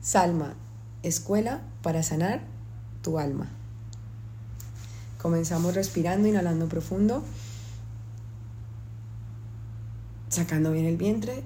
Salma, 0.00 0.54
escuela 1.02 1.60
para 1.82 2.02
sanar 2.02 2.40
tu 3.02 3.18
alma. 3.18 3.48
Comenzamos 5.20 5.74
respirando, 5.74 6.26
inhalando 6.26 6.68
profundo, 6.68 7.22
sacando 10.30 10.72
bien 10.72 10.86
el 10.86 10.96
vientre 10.96 11.42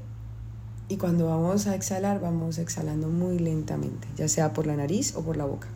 y 0.89 0.99
cuando 0.99 1.27
vamos 1.27 1.67
a 1.67 1.75
exhalar 1.75 2.21
vamos 2.21 2.59
exhalando 2.59 3.09
muy 3.09 3.41
lentamente, 3.41 4.07
ya 4.17 4.29
sea 4.29 4.53
por 4.53 4.69
la 4.69 4.77
nariz 4.77 5.17
o 5.17 5.23
por 5.23 5.37
la 5.37 5.47
boca. 5.47 5.67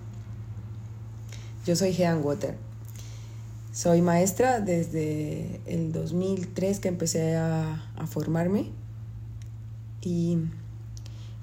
Yo 1.66 1.74
soy 1.74 1.92
Hean 1.92 2.22
Water. 2.22 2.56
Soy 3.72 4.02
maestra 4.02 4.60
desde 4.60 5.60
el 5.66 5.92
2003 5.92 6.79
que 6.79 6.88
empecé 6.88 7.36
a, 7.36 7.90
a 7.96 8.06
formarme 8.06 8.70
y, 10.00 10.38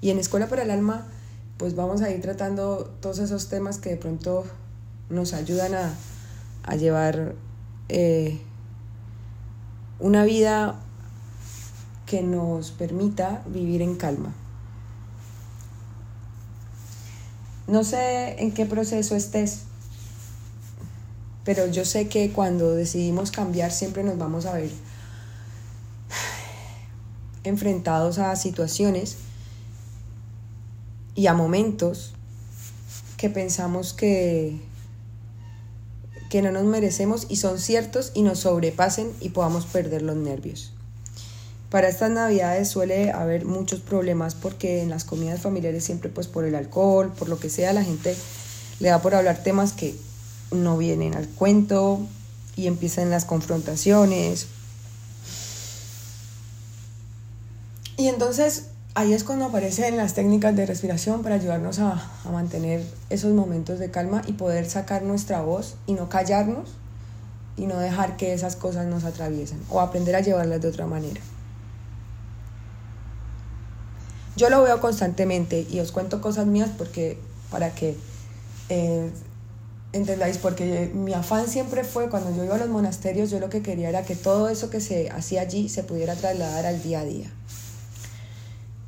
y 0.00 0.10
en 0.10 0.18
Escuela 0.18 0.48
para 0.48 0.62
el 0.62 0.70
Alma 0.70 1.06
pues 1.58 1.74
vamos 1.74 2.02
a 2.02 2.10
ir 2.10 2.20
tratando 2.20 2.92
todos 3.00 3.18
esos 3.18 3.48
temas 3.48 3.78
que 3.78 3.90
de 3.90 3.96
pronto 3.96 4.44
nos 5.08 5.32
ayudan 5.32 5.74
a, 5.74 5.94
a 6.64 6.76
llevar 6.76 7.34
eh, 7.88 8.40
una 9.98 10.24
vida 10.24 10.76
que 12.04 12.22
nos 12.22 12.72
permita 12.72 13.42
vivir 13.46 13.82
en 13.82 13.96
calma. 13.96 14.34
No 17.66 17.82
sé 17.82 18.42
en 18.42 18.52
qué 18.52 18.66
proceso 18.66 19.16
estés, 19.16 19.62
pero 21.44 21.66
yo 21.66 21.84
sé 21.84 22.08
que 22.08 22.30
cuando 22.32 22.74
decidimos 22.74 23.30
cambiar 23.30 23.72
siempre 23.72 24.04
nos 24.04 24.18
vamos 24.18 24.46
a 24.46 24.52
ver 24.52 24.70
enfrentados 27.44 28.18
a 28.18 28.36
situaciones 28.36 29.16
y 31.16 31.26
a 31.26 31.34
momentos 31.34 32.12
que 33.16 33.30
pensamos 33.30 33.94
que, 33.94 34.60
que 36.30 36.42
no 36.42 36.52
nos 36.52 36.64
merecemos 36.64 37.26
y 37.28 37.36
son 37.36 37.58
ciertos 37.58 38.12
y 38.14 38.22
nos 38.22 38.40
sobrepasen 38.40 39.10
y 39.20 39.30
podamos 39.30 39.64
perder 39.64 40.02
los 40.02 40.16
nervios. 40.16 40.72
Para 41.70 41.88
estas 41.88 42.10
navidades 42.10 42.68
suele 42.68 43.10
haber 43.10 43.44
muchos 43.44 43.80
problemas 43.80 44.34
porque 44.34 44.82
en 44.82 44.90
las 44.90 45.04
comidas 45.04 45.40
familiares 45.40 45.82
siempre 45.82 46.10
pues 46.10 46.28
por 46.28 46.44
el 46.44 46.54
alcohol, 46.54 47.12
por 47.18 47.28
lo 47.28 47.40
que 47.40 47.50
sea, 47.50 47.72
la 47.72 47.82
gente 47.82 48.14
le 48.78 48.90
da 48.90 49.00
por 49.00 49.14
hablar 49.14 49.42
temas 49.42 49.72
que 49.72 49.96
no 50.52 50.76
vienen 50.76 51.14
al 51.14 51.26
cuento 51.28 52.00
y 52.54 52.66
empiezan 52.66 53.10
las 53.10 53.24
confrontaciones. 53.24 54.46
Y 57.96 58.08
entonces 58.08 58.66
ahí 58.96 59.12
es 59.12 59.24
cuando 59.24 59.44
aparecen 59.44 59.98
las 59.98 60.14
técnicas 60.14 60.56
de 60.56 60.64
respiración 60.64 61.22
para 61.22 61.34
ayudarnos 61.34 61.78
a, 61.80 62.02
mantener 62.32 62.82
esos 63.10 63.32
momentos 63.34 63.78
de 63.78 63.90
calma 63.90 64.22
y 64.26 64.32
poder 64.32 64.68
sacar 64.68 65.02
nuestra 65.02 65.42
voz 65.42 65.74
y 65.86 65.92
no 65.92 66.08
callarnos 66.08 66.70
y 67.58 67.66
no 67.66 67.78
dejar 67.78 68.16
que 68.16 68.32
esas 68.32 68.56
cosas 68.56 68.86
nos 68.86 69.04
atraviesen 69.04 69.60
o 69.68 69.82
aprender 69.82 70.16
a 70.16 70.20
llevarlas 70.20 70.62
de 70.62 70.68
otra 70.68 70.86
manera. 70.86 71.20
Yo 74.34 74.48
lo 74.48 74.62
veo 74.62 74.80
constantemente 74.80 75.66
y 75.70 75.80
os 75.80 75.92
cuento 75.92 76.22
cosas 76.22 76.46
mías 76.46 76.70
porque 76.76 77.18
para 77.50 77.74
que 77.74 77.98
eh, 78.70 79.10
entendáis, 79.92 80.38
porque 80.38 80.90
mi 80.94 81.12
afán 81.12 81.48
siempre 81.48 81.84
fue 81.84 82.08
cuando 82.08 82.34
yo 82.34 82.44
iba 82.44 82.54
a 82.54 82.58
los 82.58 82.68
monasterios, 82.70 83.30
yo 83.30 83.40
lo 83.40 83.50
que 83.50 83.60
quería 83.60 83.90
era 83.90 84.04
que 84.04 84.16
todo 84.16 84.48
eso 84.48 84.70
que 84.70 84.80
se 84.80 85.10
hacía 85.10 85.42
allí 85.42 85.68
se 85.68 85.82
pudiera 85.82 86.14
trasladar 86.14 86.64
al 86.64 86.82
día 86.82 87.00
a 87.00 87.04
día. 87.04 87.30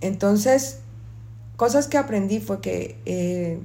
Entonces, 0.01 0.79
cosas 1.57 1.89
que 1.89 1.99
aprendí 1.99 2.41
fue 2.41 2.61
que 2.61 3.01
eh, 3.05 3.61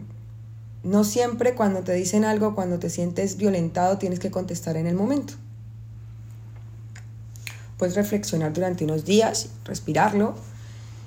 no 0.84 1.04
siempre 1.04 1.56
cuando 1.56 1.82
te 1.82 1.94
dicen 1.94 2.26
algo, 2.26 2.56
cuando 2.56 2.80
te 2.80 2.90
sientes 2.90 3.38
violentado, 3.38 3.98
tienes 3.98 4.20
que 4.20 4.32
contestar 4.32 4.78
en 4.78 4.88
el 4.88 4.96
momento. 4.96 5.34
Puedes 7.78 7.96
reflexionar 7.96 8.54
durante 8.54 8.84
unos 8.84 9.06
días, 9.06 9.50
respirarlo 9.66 10.36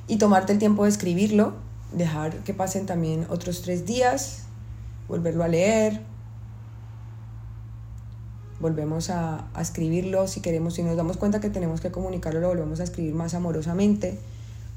y 0.09 0.19
tomarte 0.19 0.53
el 0.53 0.59
tiempo 0.59 0.85
de 0.85 0.91
escribirlo, 0.91 1.55
dejar 1.93 2.33
que 2.45 2.55
pasen 2.55 2.87
también 2.87 3.27
otros 3.31 3.63
tres 3.63 3.85
días, 3.87 4.43
volverlo 5.09 5.45
a 5.45 5.49
leer, 5.49 6.01
volvemos 8.61 9.11
a, 9.11 9.47
a 9.55 9.63
escribirlo 9.63 10.29
si 10.29 10.41
queremos, 10.41 10.75
si 10.75 10.83
nos 10.83 10.97
damos 10.97 11.17
cuenta 11.17 11.41
que 11.41 11.51
tenemos 11.51 11.81
que 11.81 11.91
comunicarlo, 11.91 12.41
lo 12.41 12.49
volvemos 12.49 12.81
a 12.81 12.85
escribir 12.85 13.15
más 13.15 13.35
amorosamente 13.35 14.19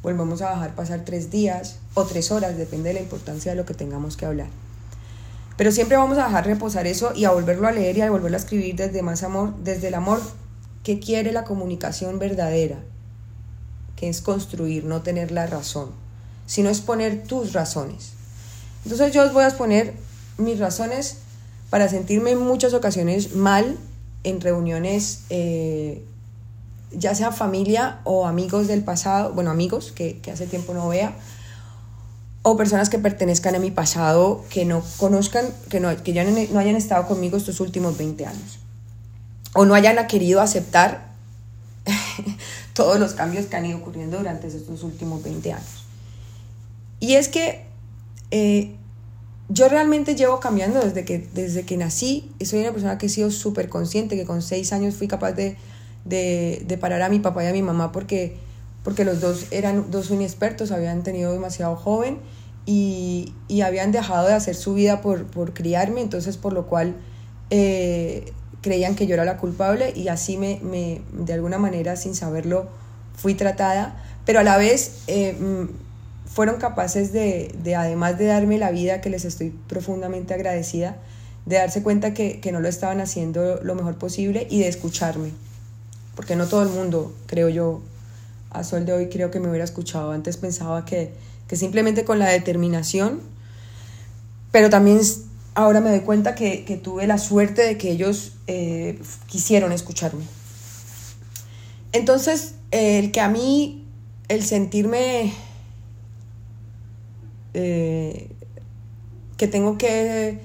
volvemos 0.02 0.42
a 0.42 0.52
dejar 0.52 0.76
pasar 0.76 1.04
tres 1.06 1.30
días 1.32 1.78
o 1.94 2.06
tres 2.06 2.32
horas, 2.32 2.58
depende 2.58 2.90
de 2.90 2.96
la 2.96 3.02
importancia 3.02 3.52
de 3.52 3.58
lo 3.58 3.66
que 3.66 3.74
tengamos 3.74 4.18
que 4.18 4.26
hablar. 4.26 4.48
Pero 5.58 5.72
siempre 5.72 5.98
vamos 5.98 6.18
a 6.18 6.26
dejar 6.26 6.46
reposar 6.46 6.88
eso 6.88 7.12
y 7.14 7.26
a 7.26 7.32
volverlo 7.32 7.68
a 7.68 7.72
leer 7.72 7.98
y 7.98 8.02
a 8.02 8.10
volverlo 8.10 8.38
a 8.38 8.40
escribir 8.40 8.76
desde 8.76 9.02
más 9.02 9.24
amor, 9.24 9.54
desde 9.62 9.90
el 9.90 9.96
amor 9.96 10.22
que 10.84 11.00
quiere 11.00 11.34
la 11.34 11.44
comunicación 11.44 12.18
verdadera, 12.18 12.78
que 13.98 14.08
es 14.08 14.22
construir, 14.22 14.86
no 14.86 15.02
tener 15.02 15.32
la 15.32 15.48
razón, 15.48 15.92
sino 16.46 16.70
es 16.70 16.80
poner 16.80 17.24
tus 17.24 17.52
razones. 17.52 18.14
Entonces 18.86 19.14
yo 19.14 19.24
os 19.24 19.34
voy 19.34 19.44
a 19.44 19.48
exponer 19.48 19.94
mis 20.38 20.60
razones 20.60 21.18
para 21.70 21.90
sentirme 21.90 22.32
en 22.32 22.40
muchas 22.40 22.74
ocasiones 22.74 23.36
mal 23.36 23.78
en 24.24 24.42
reuniones 24.42 25.24
eh, 25.30 26.04
ya 26.92 27.16
sea 27.16 27.32
familia 27.32 28.00
o 28.04 28.26
amigos 28.26 28.68
del 28.68 28.84
pasado, 28.84 29.34
bueno, 29.34 29.52
amigos 29.52 29.92
que, 29.92 30.20
que 30.20 30.32
hace 30.32 30.48
tiempo 30.48 30.74
no 30.74 30.88
vea, 30.88 31.16
o 32.42 32.58
personas 32.58 32.90
que 32.90 32.98
pertenezcan 32.98 33.56
a 33.56 33.60
mi 33.60 33.72
pasado, 33.72 34.44
que 34.50 34.66
no 34.66 34.82
conozcan, 34.98 35.46
que, 35.70 35.80
no, 35.80 35.96
que 36.04 36.14
ya 36.14 36.24
no, 36.24 36.32
no 36.52 36.60
hayan 36.60 36.76
estado 36.76 37.08
conmigo 37.08 37.38
estos 37.38 37.60
últimos 37.60 37.98
20 37.98 38.26
años, 38.26 38.60
o 39.54 39.66
no 39.66 39.76
hayan 39.76 40.06
querido 40.08 40.42
aceptar 40.42 41.10
todos 42.74 43.00
los 43.00 43.14
cambios 43.14 43.46
que 43.46 43.56
han 43.56 43.66
ido 43.66 43.78
ocurriendo 43.78 44.18
durante 44.18 44.48
estos 44.48 44.84
últimos 44.84 45.24
20 45.24 45.54
años. 45.54 45.86
Y 47.00 47.14
es 47.14 47.30
que 47.30 47.66
eh, 48.32 48.76
yo 49.48 49.68
realmente 49.68 50.16
llevo 50.16 50.40
cambiando 50.40 50.80
desde 50.80 51.06
que, 51.06 51.28
desde 51.34 51.64
que 51.66 51.78
nací, 51.78 52.32
soy 52.44 52.60
una 52.62 52.72
persona 52.72 52.98
que 52.98 53.08
he 53.08 53.10
sido 53.10 53.32
súper 53.32 53.70
consciente, 53.70 54.16
que 54.16 54.26
con 54.26 54.42
6 54.42 54.74
años 54.74 54.96
fui 54.96 55.08
capaz 55.08 55.32
de 55.34 55.58
de, 56.06 56.64
de, 56.68 56.78
parar 56.78 57.02
a 57.02 57.10
mi 57.10 57.20
papá 57.20 57.44
y 57.44 57.48
a 57.48 57.54
mi 57.54 57.62
mamá 57.62 57.92
porque, 57.92 58.38
porque 58.84 59.06
los 59.06 59.22
dos 59.22 59.48
eran 59.52 59.92
dos 59.92 60.10
inexpertos, 60.12 60.72
habían 60.72 61.04
tenido 61.04 61.32
demasiado 61.32 61.76
joven 61.76 62.20
y, 62.66 63.34
y 63.48 63.62
habían 63.62 63.92
dejado 63.92 64.28
de 64.28 64.34
hacer 64.34 64.56
su 64.56 64.74
vida 64.74 65.02
por, 65.02 65.26
por 65.26 65.54
criarme, 65.54 66.02
entonces 66.02 66.38
por 66.38 66.54
lo 66.54 66.68
cual 66.68 66.96
eh, 67.50 68.32
creían 68.62 68.96
que 68.96 69.08
yo 69.08 69.16
era 69.16 69.26
la 69.26 69.38
culpable 69.38 69.92
y 69.96 70.08
así 70.08 70.38
me, 70.38 70.60
me, 70.62 71.02
de 71.14 71.34
alguna 71.34 71.58
manera 71.58 71.96
sin 71.96 72.16
saberlo 72.16 72.68
fui 73.16 73.34
tratada, 73.34 74.02
pero 74.26 74.40
a 74.40 74.44
la 74.44 74.58
vez 74.58 75.04
eh, 75.08 75.34
mm, 75.34 75.66
fueron 76.28 76.58
capaces 76.58 77.12
de, 77.12 77.54
de, 77.64 77.76
además 77.76 78.18
de 78.18 78.26
darme 78.26 78.58
la 78.58 78.72
vida 78.72 79.02
que 79.02 79.10
les 79.10 79.26
estoy 79.26 79.54
profundamente 79.68 80.34
agradecida, 80.34 80.98
de 81.46 81.58
darse 81.58 81.82
cuenta 81.82 82.14
que, 82.14 82.40
que 82.40 82.52
no 82.52 82.60
lo 82.60 82.68
estaban 82.68 83.02
haciendo 83.02 83.60
lo 83.64 83.76
mejor 83.76 83.96
posible 83.96 84.48
y 84.50 84.60
de 84.60 84.68
escucharme 84.68 85.32
porque 86.20 86.36
no 86.36 86.48
todo 86.48 86.64
el 86.64 86.68
mundo, 86.68 87.16
creo 87.28 87.48
yo, 87.48 87.80
a 88.50 88.66
sol 88.66 88.86
de 88.86 88.92
hoy 88.92 89.08
creo 89.08 89.32
que 89.32 89.40
me 89.40 89.48
hubiera 89.48 89.64
escuchado. 89.64 90.12
Antes 90.12 90.36
pensaba 90.36 90.84
que, 90.84 91.14
que 91.48 91.56
simplemente 91.56 92.04
con 92.04 92.20
la 92.20 92.28
determinación, 92.28 93.22
pero 94.52 94.70
también 94.70 95.00
ahora 95.54 95.80
me 95.80 95.92
doy 95.92 96.02
cuenta 96.02 96.36
que, 96.36 96.66
que 96.66 96.76
tuve 96.76 97.08
la 97.08 97.20
suerte 97.20 97.62
de 97.62 97.78
que 97.78 97.90
ellos 97.92 98.34
eh, 98.48 99.00
quisieron 99.28 99.72
escucharme. 99.72 100.26
Entonces, 101.94 102.56
el 102.72 103.14
que 103.14 103.22
a 103.22 103.30
mí, 103.30 103.88
el 104.28 104.44
sentirme 104.44 105.34
eh, 107.54 108.30
que 109.38 109.48
tengo 109.48 109.78
que 109.78 110.42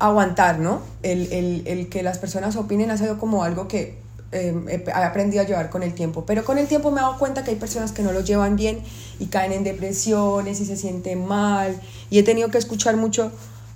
aguantar, 0.00 0.58
¿no? 0.58 0.80
El, 1.02 1.32
el, 1.32 1.62
el, 1.66 1.88
que 1.88 2.02
las 2.02 2.18
personas 2.18 2.56
opinen 2.56 2.90
ha 2.90 2.96
sido 2.96 3.18
como 3.18 3.44
algo 3.44 3.68
que 3.68 3.98
eh, 4.32 4.84
he 4.86 4.92
aprendido 4.92 5.42
a 5.42 5.46
llevar 5.46 5.70
con 5.70 5.82
el 5.82 5.94
tiempo. 5.94 6.24
Pero 6.26 6.44
con 6.44 6.58
el 6.58 6.66
tiempo 6.66 6.90
me 6.90 7.00
he 7.00 7.02
dado 7.02 7.18
cuenta 7.18 7.44
que 7.44 7.50
hay 7.50 7.56
personas 7.56 7.92
que 7.92 8.02
no 8.02 8.12
lo 8.12 8.20
llevan 8.20 8.56
bien 8.56 8.80
y 9.18 9.26
caen 9.26 9.52
en 9.52 9.62
depresiones 9.62 10.60
y 10.60 10.66
se 10.66 10.76
sienten 10.76 11.24
mal. 11.24 11.80
Y 12.10 12.18
he 12.18 12.22
tenido 12.22 12.48
que 12.48 12.58
escuchar 12.58 12.96
mucho 12.96 13.30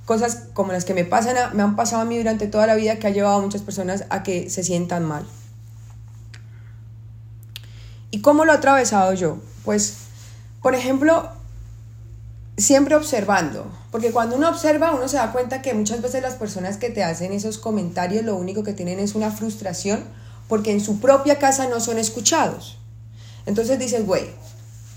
cosas 0.06 0.44
como 0.52 0.72
las 0.72 0.84
que 0.84 0.94
me 0.94 1.04
pasan, 1.04 1.36
me 1.54 1.62
han 1.62 1.76
pasado 1.76 2.02
a 2.02 2.04
mí 2.04 2.16
durante 2.18 2.46
toda 2.46 2.66
la 2.66 2.74
vida 2.74 2.98
que 2.98 3.06
ha 3.06 3.10
llevado 3.10 3.38
a 3.38 3.40
muchas 3.40 3.62
personas 3.62 4.04
a 4.10 4.22
que 4.22 4.50
se 4.50 4.64
sientan 4.64 5.04
mal. 5.04 5.24
¿Y 8.10 8.20
cómo 8.20 8.44
lo 8.44 8.52
he 8.52 8.56
atravesado 8.56 9.12
yo? 9.14 9.38
Pues, 9.64 9.96
por 10.62 10.74
ejemplo, 10.74 11.30
siempre 12.56 12.94
observando, 12.94 13.66
porque 13.90 14.12
cuando 14.12 14.36
uno 14.36 14.48
observa 14.48 14.92
uno 14.92 15.08
se 15.08 15.16
da 15.16 15.32
cuenta 15.32 15.62
que 15.62 15.74
muchas 15.74 16.02
veces 16.02 16.22
las 16.22 16.34
personas 16.34 16.76
que 16.76 16.90
te 16.90 17.02
hacen 17.02 17.32
esos 17.32 17.58
comentarios 17.58 18.24
lo 18.24 18.36
único 18.36 18.62
que 18.62 18.72
tienen 18.72 19.00
es 19.00 19.14
una 19.14 19.30
frustración 19.30 20.04
porque 20.48 20.70
en 20.70 20.80
su 20.80 21.00
propia 21.00 21.38
casa 21.38 21.68
no 21.68 21.80
son 21.80 21.98
escuchados. 21.98 22.78
Entonces 23.46 23.78
dices, 23.78 24.06
güey, 24.06 24.26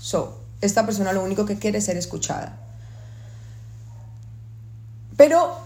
so, 0.00 0.38
esta 0.60 0.84
persona 0.84 1.12
lo 1.12 1.22
único 1.22 1.44
que 1.46 1.58
quiere 1.58 1.78
es 1.78 1.84
ser 1.84 1.96
escuchada. 1.96 2.58
Pero, 5.16 5.58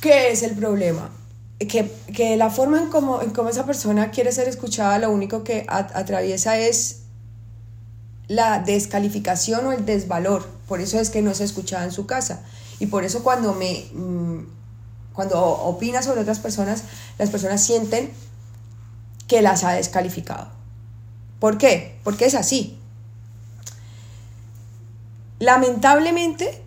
¿qué 0.00 0.30
es 0.30 0.42
el 0.42 0.54
problema? 0.54 1.10
Que, 1.58 2.36
la 2.36 2.50
forma 2.50 2.80
en 2.80 2.88
cómo, 2.88 3.20
en 3.20 3.32
esa 3.48 3.66
persona 3.66 4.10
quiere 4.10 4.32
ser 4.32 4.48
escuchada, 4.48 4.98
lo 4.98 5.10
único 5.10 5.44
que 5.44 5.64
atraviesa 5.68 6.58
es 6.58 7.02
la 8.28 8.60
descalificación 8.60 9.66
o 9.66 9.72
el 9.72 9.84
desvalor. 9.84 10.46
Por 10.72 10.80
eso 10.80 10.98
es 10.98 11.10
que 11.10 11.20
no 11.20 11.30
es 11.30 11.42
escuchada 11.42 11.84
en 11.84 11.92
su 11.92 12.06
casa. 12.06 12.40
Y 12.78 12.86
por 12.86 13.04
eso 13.04 13.22
cuando 13.22 13.52
me... 13.52 13.90
Mm, 13.92 14.46
cuando 15.12 15.38
opina 15.38 16.00
sobre 16.00 16.22
otras 16.22 16.38
personas, 16.38 16.84
las 17.18 17.28
personas 17.28 17.62
sienten 17.62 18.10
que 19.28 19.42
las 19.42 19.64
ha 19.64 19.72
descalificado. 19.72 20.48
¿Por 21.40 21.58
qué? 21.58 22.00
Porque 22.04 22.24
es 22.24 22.34
así. 22.34 22.78
Lamentablemente, 25.40 26.62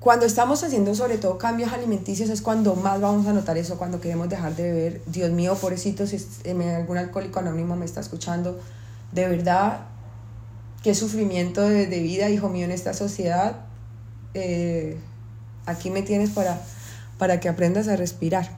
cuando 0.00 0.26
estamos 0.26 0.64
haciendo 0.64 0.96
sobre 0.96 1.16
todo 1.16 1.38
cambios 1.38 1.72
alimenticios 1.72 2.28
es 2.28 2.42
cuando 2.42 2.74
más 2.74 3.00
vamos 3.00 3.24
a 3.28 3.32
notar 3.32 3.56
eso, 3.56 3.78
cuando 3.78 4.00
queremos 4.00 4.28
dejar 4.28 4.56
de 4.56 4.64
beber. 4.64 5.02
Dios 5.06 5.30
mío, 5.30 5.54
pobrecito, 5.54 6.08
si 6.08 6.18
algún 6.74 6.98
alcohólico 6.98 7.38
anónimo 7.38 7.76
me 7.76 7.84
está 7.84 8.00
escuchando, 8.00 8.58
de 9.12 9.28
verdad, 9.28 9.86
qué 10.86 10.94
sufrimiento 10.94 11.68
de, 11.68 11.98
vida, 11.98 12.30
hijo 12.30 12.48
mío, 12.48 12.64
en 12.64 12.70
esta 12.70 12.94
sociedad. 12.94 13.56
Eh, 14.34 14.96
aquí 15.66 15.90
me 15.90 16.02
tienes 16.02 16.30
para, 16.30 16.60
para 17.18 17.40
que 17.40 17.48
aprendas 17.48 17.88
a 17.88 17.96
respirar. 17.96 18.48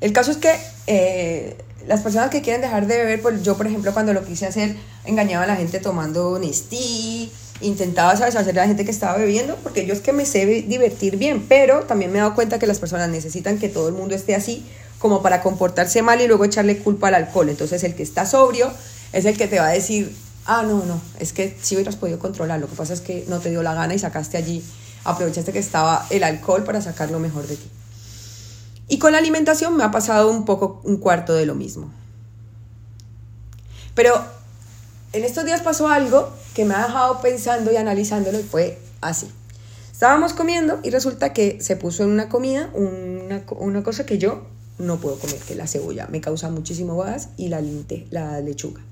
El 0.00 0.12
caso 0.12 0.30
es 0.30 0.36
que 0.36 0.54
eh, 0.86 1.56
las 1.88 2.02
personas 2.02 2.30
que 2.30 2.40
quieren 2.40 2.60
dejar 2.60 2.86
de 2.86 2.98
beber, 2.98 3.20
pues 3.20 3.42
yo 3.42 3.56
por 3.56 3.66
ejemplo 3.66 3.92
cuando 3.92 4.12
lo 4.12 4.24
quise 4.24 4.46
hacer, 4.46 4.76
engañaba 5.04 5.42
a 5.42 5.48
la 5.48 5.56
gente 5.56 5.80
tomando 5.80 6.38
Nestí, 6.38 7.32
intentaba 7.60 8.16
¿sabes? 8.16 8.36
hacer 8.36 8.56
a 8.56 8.62
la 8.62 8.68
gente 8.68 8.84
que 8.84 8.92
estaba 8.92 9.18
bebiendo, 9.18 9.56
porque 9.64 9.86
yo 9.86 9.92
es 9.92 10.00
que 10.00 10.12
me 10.12 10.24
sé 10.24 10.46
divertir 10.46 11.16
bien, 11.16 11.46
pero 11.48 11.80
también 11.80 12.12
me 12.12 12.18
he 12.18 12.20
dado 12.20 12.36
cuenta 12.36 12.60
que 12.60 12.68
las 12.68 12.78
personas 12.78 13.08
necesitan 13.08 13.58
que 13.58 13.68
todo 13.68 13.88
el 13.88 13.94
mundo 13.94 14.14
esté 14.14 14.36
así 14.36 14.64
como 15.00 15.20
para 15.20 15.42
comportarse 15.42 16.02
mal 16.02 16.20
y 16.20 16.28
luego 16.28 16.44
echarle 16.44 16.78
culpa 16.78 17.08
al 17.08 17.16
alcohol. 17.16 17.48
Entonces 17.48 17.82
el 17.82 17.96
que 17.96 18.04
está 18.04 18.24
sobrio 18.24 18.70
es 19.12 19.24
el 19.24 19.36
que 19.36 19.48
te 19.48 19.58
va 19.58 19.66
a 19.66 19.72
decir, 19.72 20.14
ah, 20.46 20.62
no, 20.62 20.84
no, 20.84 21.00
es 21.18 21.32
que 21.32 21.56
sí 21.60 21.74
hubieras 21.74 21.96
podido 21.96 22.18
controlar, 22.18 22.60
lo 22.60 22.68
que 22.68 22.76
pasa 22.76 22.92
es 22.92 23.00
que 23.00 23.24
no 23.28 23.40
te 23.40 23.50
dio 23.50 23.62
la 23.62 23.74
gana 23.74 23.94
y 23.94 23.98
sacaste 23.98 24.36
allí, 24.36 24.64
aprovechaste 25.04 25.52
que 25.52 25.58
estaba 25.58 26.06
el 26.10 26.24
alcohol 26.24 26.64
para 26.64 26.80
sacar 26.80 27.10
lo 27.10 27.18
mejor 27.18 27.46
de 27.46 27.56
ti. 27.56 27.70
Y 28.88 28.98
con 28.98 29.12
la 29.12 29.18
alimentación 29.18 29.76
me 29.76 29.84
ha 29.84 29.90
pasado 29.90 30.30
un 30.30 30.44
poco 30.44 30.80
un 30.84 30.98
cuarto 30.98 31.34
de 31.34 31.44
lo 31.44 31.56
mismo. 31.56 31.90
Pero 33.94 34.14
en 35.12 35.24
estos 35.24 35.44
días 35.44 35.62
pasó 35.62 35.88
algo 35.88 36.30
que 36.54 36.64
me 36.64 36.74
ha 36.74 36.86
dejado 36.86 37.20
pensando 37.20 37.72
y 37.72 37.76
analizándolo 37.76 38.38
y 38.38 38.44
fue 38.44 38.78
así. 39.00 39.28
Estábamos 39.90 40.34
comiendo 40.34 40.78
y 40.84 40.90
resulta 40.90 41.32
que 41.32 41.58
se 41.60 41.74
puso 41.74 42.04
en 42.04 42.10
una 42.10 42.28
comida 42.28 42.70
una, 42.74 43.42
una 43.58 43.82
cosa 43.82 44.06
que 44.06 44.18
yo 44.18 44.46
no 44.78 44.98
puedo 44.98 45.18
comer, 45.18 45.38
que 45.38 45.54
es 45.54 45.58
la 45.58 45.66
cebolla. 45.66 46.06
Me 46.08 46.20
causa 46.20 46.50
muchísimo 46.50 46.96
gas 46.98 47.30
y 47.36 47.48
la, 47.48 47.62
la 48.10 48.40
lechuga 48.40 48.82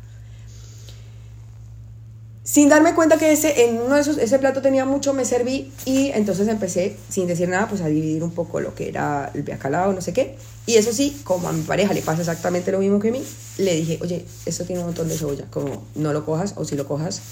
sin 2.45 2.69
darme 2.69 2.95
cuenta 2.95 3.17
que 3.17 3.33
ese, 3.33 3.65
en 3.65 3.81
uno 3.81 3.95
de 3.95 4.03
esos, 4.03 4.19
ese 4.19 4.39
plato 4.39 4.61
tenía 4.61 4.85
mucho, 4.85 5.15
me 5.15 5.25
serví 5.25 5.73
y 5.87 6.11
entonces 6.11 6.47
empecé, 6.47 6.95
sin 7.09 7.27
decir 7.27 7.49
nada, 7.49 7.69
pues 7.69 7.81
a 7.81 7.87
dividir 7.87 8.23
un 8.23 8.33
poco 8.33 8.61
lo 8.61 8.75
que 8.75 8.87
era 8.87 9.31
el 9.33 9.43
biacalao, 9.43 9.95
no 9.95 10.03
sé 10.03 10.13
qué. 10.13 10.37
Y 10.67 10.75
eso 10.75 10.93
sí, 10.93 11.19
como 11.25 11.49
a 11.49 11.53
mi 11.53 11.63
pareja 11.63 11.95
le 11.95 12.03
pasa 12.03 12.21
exactamente 12.21 12.71
lo 12.71 12.81
mismo 12.81 13.01
que 13.01 13.09
a 13.09 13.13
mí, 13.13 13.25
le 13.57 13.75
dije, 13.75 13.99
oye, 14.03 14.27
esto 14.45 14.65
tiene 14.65 14.81
un 14.81 14.89
montón 14.89 15.09
de 15.09 15.17
cebolla, 15.17 15.47
como 15.51 15.85
no 15.95 16.13
lo 16.13 16.27
cojas 16.27 16.53
o 16.57 16.67
si 16.67 16.77
lo 16.77 16.87
cojas, 16.87 17.23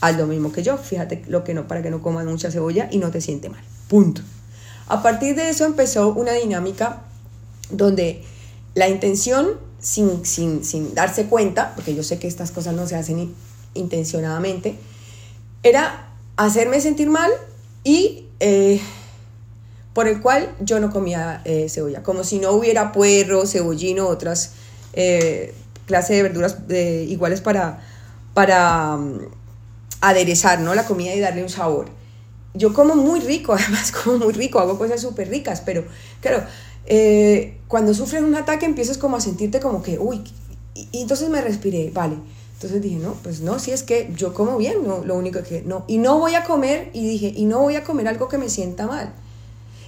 haz 0.00 0.16
lo 0.16 0.26
mismo 0.26 0.50
que 0.50 0.64
yo, 0.64 0.76
fíjate 0.76 1.22
lo 1.28 1.44
que 1.44 1.54
no, 1.54 1.68
para 1.68 1.80
que 1.80 1.90
no 1.90 2.02
comas 2.02 2.26
mucha 2.26 2.50
cebolla 2.50 2.88
y 2.90 2.98
no 2.98 3.12
te 3.12 3.20
siente 3.20 3.48
mal. 3.48 3.62
Punto. 3.86 4.22
A 4.88 5.00
partir 5.00 5.36
de 5.36 5.48
eso 5.48 5.64
empezó 5.64 6.12
una 6.12 6.32
dinámica 6.32 7.02
donde 7.70 8.24
la 8.74 8.88
intención, 8.88 9.48
sin, 9.78 10.26
sin, 10.26 10.64
sin 10.64 10.92
darse 10.92 11.26
cuenta, 11.26 11.72
porque 11.76 11.94
yo 11.94 12.02
sé 12.02 12.18
que 12.18 12.26
estas 12.26 12.50
cosas 12.50 12.74
no 12.74 12.88
se 12.88 12.96
hacen 12.96 13.32
intencionadamente, 13.76 14.76
era 15.62 16.08
hacerme 16.36 16.80
sentir 16.80 17.08
mal 17.08 17.30
y 17.84 18.26
eh, 18.40 18.80
por 19.94 20.08
el 20.08 20.20
cual 20.20 20.54
yo 20.60 20.78
no 20.78 20.90
comía 20.90 21.40
eh, 21.44 21.68
cebolla, 21.68 22.02
como 22.02 22.24
si 22.24 22.38
no 22.38 22.52
hubiera 22.52 22.92
puerro, 22.92 23.46
cebollino, 23.46 24.06
otras 24.08 24.52
eh, 24.92 25.54
clases 25.86 26.16
de 26.16 26.22
verduras 26.22 26.58
iguales 27.08 27.40
para, 27.40 27.80
para 28.34 28.96
mm, 28.96 29.20
aderezar 30.02 30.60
¿no? 30.60 30.74
la 30.74 30.84
comida 30.84 31.14
y 31.14 31.20
darle 31.20 31.42
un 31.42 31.48
sabor. 31.48 31.86
Yo 32.52 32.74
como 32.74 32.94
muy 32.94 33.20
rico, 33.20 33.52
además 33.58 33.92
como 33.92 34.18
muy 34.18 34.34
rico, 34.34 34.60
hago 34.60 34.78
cosas 34.78 35.00
súper 35.00 35.28
ricas, 35.28 35.62
pero 35.64 35.84
claro, 36.20 36.44
cuando 37.66 37.94
sufres 37.94 38.22
un 38.22 38.34
ataque 38.36 38.66
empiezas 38.66 38.98
como 38.98 39.16
a 39.16 39.20
sentirte 39.20 39.58
como 39.58 39.82
que, 39.82 39.98
uy, 39.98 40.22
y 40.74 41.00
entonces 41.00 41.30
me 41.30 41.40
respiré, 41.40 41.90
vale, 41.92 42.16
entonces 42.56 42.80
dije, 42.80 42.96
no, 42.96 43.12
pues 43.22 43.42
no, 43.42 43.58
si 43.58 43.70
es 43.72 43.82
que 43.82 44.10
yo 44.16 44.32
como 44.32 44.56
bien, 44.56 44.86
no, 44.86 45.04
lo 45.04 45.14
único 45.14 45.42
que 45.42 45.60
no. 45.60 45.84
Y 45.86 45.98
no 45.98 46.18
voy 46.18 46.34
a 46.34 46.44
comer, 46.44 46.88
y 46.94 47.06
dije, 47.06 47.30
y 47.36 47.44
no 47.44 47.60
voy 47.60 47.76
a 47.76 47.84
comer 47.84 48.08
algo 48.08 48.28
que 48.28 48.38
me 48.38 48.48
sienta 48.48 48.86
mal. 48.86 49.12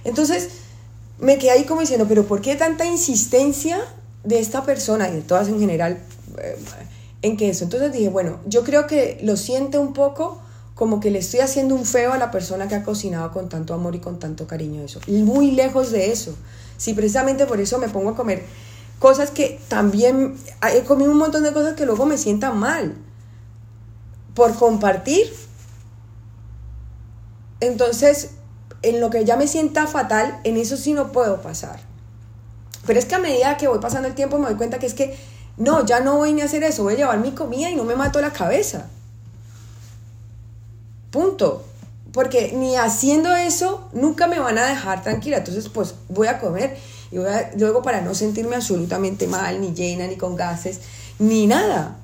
Entonces 0.03 0.49
me 1.19 1.39
quedé 1.39 1.49
ahí 1.49 1.63
como 1.63 1.81
diciendo, 1.81 2.05
pero 2.07 2.25
¿por 2.25 2.41
qué 2.41 2.55
tanta 2.55 2.85
insistencia 2.85 3.79
de 4.23 4.39
esta 4.39 4.65
persona 4.65 5.09
y 5.09 5.13
de 5.13 5.21
todas 5.21 5.47
en 5.47 5.59
general 5.59 5.97
eh, 6.37 6.59
en 7.23 7.37
que 7.37 7.49
eso? 7.49 7.63
Entonces 7.63 7.91
dije, 7.91 8.09
bueno, 8.09 8.39
yo 8.45 8.63
creo 8.63 8.85
que 8.85 9.17
lo 9.23 9.35
siente 9.35 9.79
un 9.79 9.93
poco 9.93 10.39
como 10.75 10.99
que 10.99 11.09
le 11.09 11.17
estoy 11.17 11.39
haciendo 11.39 11.73
un 11.73 11.85
feo 11.85 12.13
a 12.13 12.19
la 12.19 12.29
persona 12.29 12.67
que 12.67 12.75
ha 12.75 12.83
cocinado 12.83 13.31
con 13.31 13.49
tanto 13.49 13.73
amor 13.73 13.95
y 13.95 13.99
con 13.99 14.19
tanto 14.19 14.45
cariño 14.45 14.83
eso. 14.83 14.99
Y 15.07 15.23
muy 15.23 15.51
lejos 15.51 15.91
de 15.91 16.11
eso. 16.11 16.35
Si 16.77 16.93
precisamente 16.93 17.47
por 17.47 17.59
eso 17.59 17.79
me 17.79 17.89
pongo 17.89 18.11
a 18.11 18.15
comer 18.15 18.43
cosas 18.99 19.31
que 19.31 19.59
también 19.69 20.37
he 20.73 20.83
comido 20.83 21.11
un 21.11 21.17
montón 21.17 21.43
de 21.43 21.53
cosas 21.53 21.73
que 21.75 21.85
luego 21.85 22.05
me 22.05 22.17
sientan 22.17 22.57
mal 22.57 22.95
por 24.35 24.55
compartir. 24.55 25.33
Entonces, 27.61 28.31
en 28.81 29.01
lo 29.01 29.09
que 29.09 29.25
ya 29.25 29.35
me 29.35 29.47
sienta 29.47 29.87
fatal, 29.87 30.39
en 30.43 30.57
eso 30.57 30.77
sí 30.77 30.93
no 30.93 31.11
puedo 31.11 31.41
pasar. 31.41 31.79
Pero 32.85 32.99
es 32.99 33.05
que 33.05 33.15
a 33.15 33.19
medida 33.19 33.57
que 33.57 33.67
voy 33.67 33.79
pasando 33.79 34.07
el 34.07 34.15
tiempo 34.15 34.37
me 34.37 34.47
doy 34.47 34.55
cuenta 34.55 34.79
que 34.79 34.85
es 34.85 34.93
que 34.93 35.17
no, 35.57 35.85
ya 35.85 35.99
no 35.99 36.15
voy 36.15 36.33
ni 36.33 36.41
a 36.41 36.45
hacer 36.45 36.63
eso, 36.63 36.83
voy 36.83 36.93
a 36.93 36.97
llevar 36.97 37.19
mi 37.19 37.31
comida 37.31 37.69
y 37.69 37.75
no 37.75 37.83
me 37.83 37.95
mato 37.95 38.21
la 38.21 38.31
cabeza. 38.31 38.87
Punto. 41.11 41.65
Porque 42.13 42.53
ni 42.53 42.75
haciendo 42.75 43.35
eso 43.35 43.87
nunca 43.93 44.25
me 44.25 44.39
van 44.39 44.57
a 44.57 44.65
dejar 44.65 45.03
tranquila. 45.03 45.37
Entonces, 45.37 45.69
pues 45.69 45.95
voy 46.07 46.27
a 46.27 46.39
comer 46.39 46.77
y 47.11 47.17
luego 47.57 47.81
para 47.81 48.01
no 48.01 48.13
sentirme 48.13 48.55
absolutamente 48.55 49.27
mal, 49.27 49.61
ni 49.61 49.73
llena, 49.73 50.07
ni 50.07 50.15
con 50.15 50.35
gases, 50.35 50.79
ni 51.17 51.47
nada. 51.47 51.97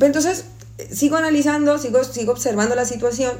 Entonces, 0.00 0.44
sigo 0.92 1.16
analizando, 1.16 1.78
sigo, 1.78 2.02
sigo 2.04 2.32
observando 2.32 2.74
la 2.74 2.84
situación. 2.84 3.32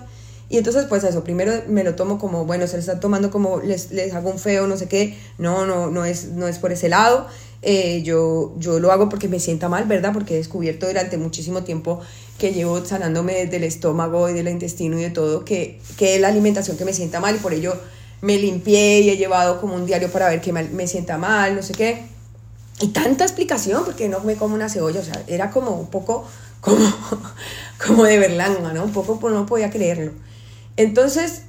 Y 0.48 0.58
entonces, 0.58 0.86
pues 0.88 1.02
eso, 1.02 1.24
primero 1.24 1.52
me 1.66 1.82
lo 1.82 1.96
tomo 1.96 2.18
como, 2.18 2.44
bueno, 2.44 2.68
se 2.68 2.74
le 2.74 2.80
está 2.80 3.00
tomando 3.00 3.30
como, 3.32 3.60
les, 3.60 3.90
les 3.90 4.14
hago 4.14 4.30
un 4.30 4.38
feo, 4.38 4.68
no 4.68 4.76
sé 4.76 4.86
qué. 4.86 5.18
No, 5.38 5.66
no, 5.66 5.90
no 5.90 6.04
es, 6.04 6.28
no 6.28 6.46
es 6.46 6.58
por 6.58 6.70
ese 6.72 6.88
lado. 6.88 7.26
Eh, 7.62 8.02
yo, 8.02 8.54
yo 8.58 8.78
lo 8.78 8.92
hago 8.92 9.08
porque 9.08 9.28
me 9.28 9.40
sienta 9.40 9.68
mal, 9.68 9.86
¿verdad? 9.86 10.12
Porque 10.12 10.34
he 10.34 10.36
descubierto 10.36 10.86
durante 10.86 11.18
muchísimo 11.18 11.64
tiempo 11.64 12.00
que 12.38 12.52
llevo 12.52 12.84
sanándome 12.84 13.46
del 13.46 13.64
estómago 13.64 14.28
y 14.28 14.34
del 14.34 14.48
intestino 14.48 14.98
y 15.00 15.02
de 15.02 15.10
todo, 15.10 15.44
que, 15.44 15.80
que 15.96 16.14
es 16.14 16.20
la 16.20 16.28
alimentación 16.28 16.76
que 16.76 16.84
me 16.84 16.92
sienta 16.92 17.18
mal 17.18 17.34
y 17.34 17.38
por 17.38 17.52
ello 17.52 17.74
me 18.20 18.38
limpié 18.38 19.00
y 19.00 19.10
he 19.10 19.16
llevado 19.16 19.60
como 19.60 19.74
un 19.74 19.86
diario 19.86 20.10
para 20.10 20.28
ver 20.28 20.40
que 20.40 20.52
me, 20.52 20.86
sienta 20.86 21.18
mal, 21.18 21.54
no 21.54 21.62
sé 21.62 21.74
qué. 21.74 22.06
Y 22.80 22.88
tanta 22.88 23.24
explicación, 23.24 23.84
porque 23.84 24.08
no 24.08 24.20
me 24.20 24.36
como 24.36 24.54
una 24.54 24.68
cebolla, 24.68 25.00
o 25.00 25.04
sea, 25.04 25.22
era 25.26 25.50
como 25.50 25.72
un 25.72 25.88
poco 25.88 26.26
como, 26.60 26.84
como 27.86 28.04
de 28.04 28.18
berlanga, 28.18 28.72
¿no? 28.72 28.84
Un 28.84 28.92
poco 28.92 29.18
pues, 29.18 29.32
no 29.32 29.46
podía 29.46 29.70
creerlo. 29.70 30.12
Entonces, 30.76 31.42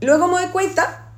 luego 0.00 0.28
me 0.28 0.34
doy 0.34 0.50
cuenta 0.50 1.08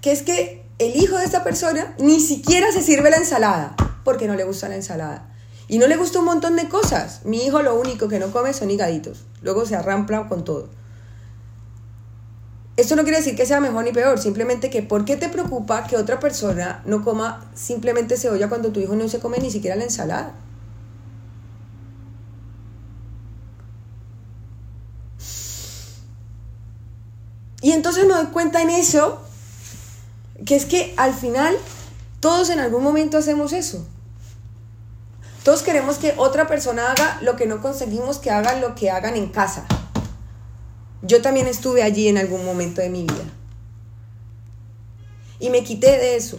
que 0.00 0.12
es 0.12 0.22
que 0.22 0.64
el 0.78 0.96
hijo 0.96 1.16
de 1.16 1.24
esta 1.24 1.44
persona 1.44 1.94
ni 1.98 2.20
siquiera 2.20 2.72
se 2.72 2.82
sirve 2.82 3.10
la 3.10 3.16
ensalada, 3.16 3.76
porque 4.04 4.26
no 4.26 4.34
le 4.34 4.44
gusta 4.44 4.68
la 4.68 4.76
ensalada. 4.76 5.30
Y 5.66 5.78
no 5.78 5.86
le 5.86 5.96
gusta 5.96 6.18
un 6.18 6.26
montón 6.26 6.56
de 6.56 6.68
cosas. 6.68 7.20
Mi 7.24 7.44
hijo 7.44 7.62
lo 7.62 7.74
único 7.78 8.08
que 8.08 8.18
no 8.18 8.30
come 8.30 8.52
son 8.52 8.70
higaditos. 8.70 9.24
Luego 9.40 9.64
se 9.64 9.76
arrampla 9.76 10.28
con 10.28 10.44
todo. 10.44 10.68
Esto 12.76 12.96
no 12.96 13.02
quiere 13.04 13.18
decir 13.18 13.36
que 13.36 13.46
sea 13.46 13.60
mejor 13.60 13.84
ni 13.84 13.92
peor, 13.92 14.18
simplemente 14.18 14.68
que 14.68 14.82
¿por 14.82 15.04
qué 15.04 15.16
te 15.16 15.28
preocupa 15.28 15.86
que 15.86 15.96
otra 15.96 16.18
persona 16.18 16.82
no 16.86 17.04
coma 17.04 17.48
simplemente 17.54 18.16
cebolla 18.16 18.48
cuando 18.48 18.72
tu 18.72 18.80
hijo 18.80 18.96
no 18.96 19.08
se 19.08 19.20
come 19.20 19.38
ni 19.38 19.50
siquiera 19.50 19.76
la 19.76 19.84
ensalada? 19.84 20.34
Y 27.62 27.72
entonces 27.72 28.06
me 28.06 28.12
doy 28.12 28.26
cuenta 28.26 28.60
en 28.60 28.70
eso, 28.70 29.20
que 30.44 30.56
es 30.56 30.66
que 30.66 30.94
al 30.96 31.14
final 31.14 31.56
todos 32.20 32.50
en 32.50 32.58
algún 32.58 32.82
momento 32.82 33.18
hacemos 33.18 33.52
eso. 33.52 33.86
Todos 35.44 35.62
queremos 35.62 35.98
que 35.98 36.14
otra 36.16 36.46
persona 36.46 36.90
haga 36.90 37.18
lo 37.22 37.36
que 37.36 37.46
no 37.46 37.62
conseguimos 37.62 38.18
que 38.18 38.30
hagan 38.30 38.60
lo 38.60 38.74
que 38.74 38.90
hagan 38.90 39.14
en 39.14 39.28
casa. 39.28 39.64
Yo 41.06 41.20
también 41.22 41.46
estuve 41.46 41.82
allí 41.82 42.08
en 42.08 42.18
algún 42.18 42.44
momento 42.44 42.80
de 42.80 42.88
mi 42.88 43.02
vida. 43.02 43.24
Y 45.38 45.50
me 45.50 45.62
quité 45.62 45.98
de 45.98 46.16
eso. 46.16 46.38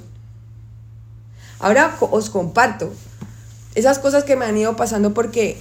Ahora 1.60 1.96
os 2.00 2.30
comparto 2.30 2.92
esas 3.76 4.00
cosas 4.00 4.24
que 4.24 4.36
me 4.36 4.46
han 4.46 4.58
ido 4.58 4.76
pasando 4.76 5.14
porque, 5.14 5.58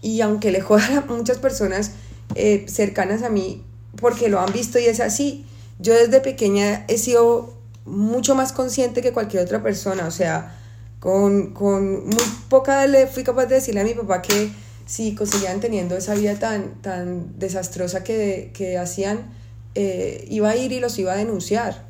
y 0.00 0.20
aunque 0.20 0.52
le 0.52 0.60
jodan 0.60 0.98
a 0.98 1.00
muchas 1.02 1.38
personas 1.38 1.92
eh, 2.34 2.64
cercanas 2.68 3.22
a 3.22 3.28
mí, 3.28 3.64
porque 3.96 4.28
lo 4.28 4.40
han 4.40 4.52
visto 4.52 4.78
y 4.78 4.84
es 4.84 5.00
así, 5.00 5.46
yo 5.78 5.92
desde 5.92 6.20
pequeña 6.20 6.84
he 6.88 6.98
sido 6.98 7.54
mucho 7.84 8.34
más 8.34 8.52
consciente 8.52 9.02
que 9.02 9.12
cualquier 9.12 9.42
otra 9.42 9.62
persona, 9.62 10.06
o 10.06 10.10
sea, 10.10 10.56
con, 11.00 11.52
con 11.52 12.06
muy 12.06 12.24
poca 12.48 12.86
le 12.86 13.06
fui 13.06 13.24
capaz 13.24 13.46
de 13.46 13.56
decirle 13.56 13.80
a 13.80 13.84
mi 13.84 13.94
papá 13.94 14.22
que 14.22 14.50
si 14.86 15.14
conseguían 15.14 15.60
teniendo 15.60 15.96
esa 15.96 16.14
vida 16.14 16.38
tan, 16.38 16.82
tan 16.82 17.38
desastrosa 17.38 18.04
que, 18.04 18.50
que 18.54 18.78
hacían, 18.78 19.30
eh, 19.74 20.26
iba 20.30 20.50
a 20.50 20.56
ir 20.56 20.72
y 20.72 20.80
los 20.80 20.98
iba 20.98 21.12
a 21.12 21.16
denunciar. 21.16 21.84